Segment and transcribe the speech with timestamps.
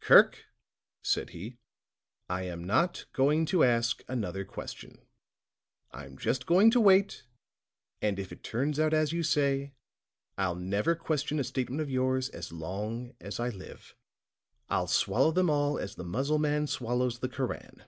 [0.00, 0.46] "Kirk,"
[1.02, 1.58] said he,
[2.26, 5.02] "I am not going to ask another question.
[5.92, 7.24] I'm just going to wait,
[8.00, 9.74] and if it turns out as you say,
[10.38, 13.94] I'll never question a statement of yours as long as I live.
[14.70, 17.84] I'll swallow them all as the Mussulman swallows the Koran."